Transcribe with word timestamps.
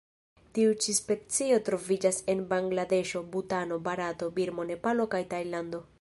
Tiu 0.57 0.71
ĉi 0.85 0.95
specio 0.99 1.59
troviĝas 1.67 2.21
en 2.35 2.41
Bangladeŝo, 2.55 3.23
Butano, 3.37 3.81
Barato, 3.91 4.31
Birmo, 4.39 4.67
Nepalo 4.73 5.11
kaj 5.17 5.25
Tajlando. 5.37 5.89